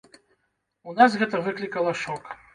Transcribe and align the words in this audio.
У 0.91 0.95
нас 1.01 1.19
гэта 1.21 1.43
выклікала 1.51 1.95
шок. 2.03 2.35